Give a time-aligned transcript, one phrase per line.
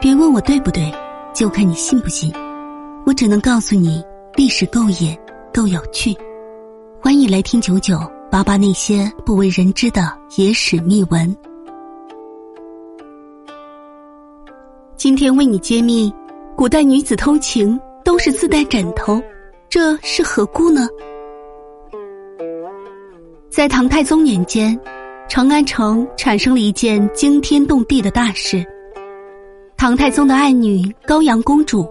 [0.00, 0.92] 别问我对不对，
[1.34, 2.30] 就看你信不信。
[3.06, 5.18] 我只能告诉你，历史够野，
[5.54, 6.14] 够有趣。
[7.00, 7.98] 欢迎来听九九
[8.30, 11.34] 八八那些不为人知的野史秘闻。
[14.96, 16.12] 今天为你揭秘：
[16.54, 19.22] 古代女子偷情都是自带枕头，
[19.68, 20.86] 这是何故呢？
[23.48, 24.78] 在唐太宗年间，
[25.28, 28.64] 长安城产生了一件惊天动地的大事。
[29.76, 31.86] 唐太宗的爱女高阳公主，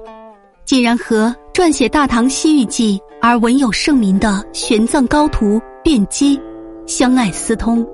[0.66, 6.40] 竟然和撰写《大唐西域记》而文有盛名的玄奘高徒卞基
[6.88, 7.86] 相爱私通，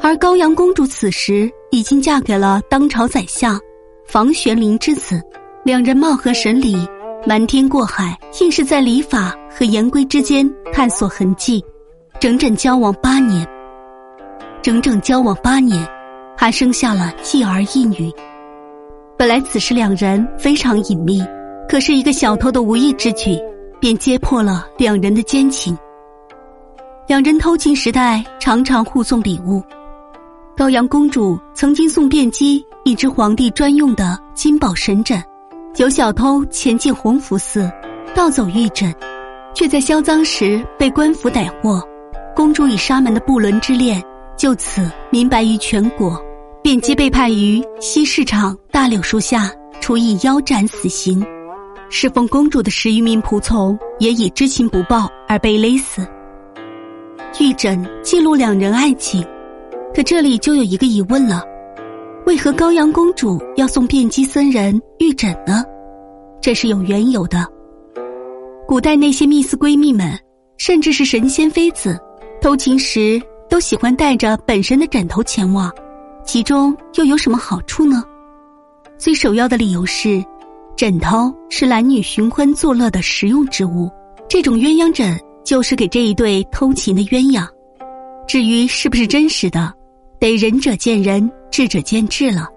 [0.00, 3.60] 而高阳公主此时已经嫁给了当朝宰相
[4.06, 5.20] 房玄龄之子，
[5.62, 6.74] 两人貌合神离，
[7.26, 11.62] 瞒天过海，硬是在礼法和言规之间探索痕迹，
[12.18, 13.46] 整整交往八年，
[14.62, 15.86] 整整交往八年，
[16.34, 18.10] 还生下了一儿一女。
[19.26, 21.20] 本来此时两人非常隐秘，
[21.68, 23.36] 可是一个小偷的无意之举，
[23.80, 25.76] 便揭破了两人的奸情。
[27.08, 29.60] 两人偷情时代常常互送礼物，
[30.56, 35.20] 高阳公主曾经送卞姬一只皇帝专用的金宝神枕，
[35.78, 37.68] 有小偷潜进弘福寺
[38.14, 38.94] 盗走玉枕，
[39.52, 41.82] 却在销赃时被官府逮获，
[42.32, 44.00] 公主与沙门的不伦之恋
[44.36, 46.16] 就此明白于全国。
[46.66, 49.48] 卞基被判于西市场大柳树下
[49.80, 51.24] 处以腰斩死刑，
[51.88, 56.04] 侍奉公主的十余名仆从也以知情不报而被勒死。
[57.38, 59.24] 玉枕记录两人爱情，
[59.94, 61.44] 可这里就有一个疑问了：
[62.26, 65.62] 为何高阳公主要送卞基僧人玉枕呢？
[66.40, 67.46] 这是有缘由的。
[68.66, 70.18] 古代那些密斯闺蜜们，
[70.58, 71.96] 甚至是神仙妃子，
[72.40, 75.72] 偷情时都喜欢带着本身的枕头前往。
[76.26, 78.02] 其中又有什么好处呢？
[78.98, 80.22] 最首要的理由是，
[80.76, 83.88] 枕头是男女寻欢作乐的实用之物。
[84.28, 87.46] 这种鸳鸯枕就是给这一对偷情的鸳鸯。
[88.26, 89.72] 至于是不是真实的，
[90.18, 92.48] 得仁者见仁，智者见智了。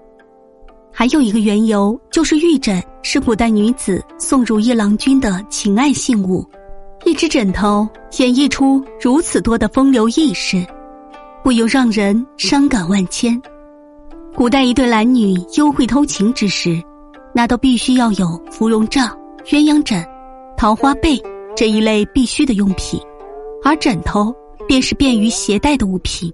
[0.92, 6.44] 还有一个缘由，就是玉枕是古代女子送如意郎君的情爱信物，
[7.06, 10.66] 一只枕头演绎出如此多的风流轶事，
[11.44, 13.40] 不由让人伤感万千。
[14.36, 16.82] 古代一对男女幽会偷情之时，
[17.34, 19.10] 那都必须要有芙蓉帐、
[19.46, 20.04] 鸳鸯枕、
[20.56, 21.22] 桃花被
[21.56, 23.00] 这一类必须的用品，
[23.64, 24.34] 而枕头
[24.68, 26.32] 便是便于携带的物品。